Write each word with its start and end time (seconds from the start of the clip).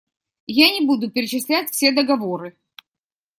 Я 0.47 0.69
не 0.71 0.81
буду 0.87 1.11
перечислять 1.11 1.69
все 1.69 1.91
договоры. 1.91 2.57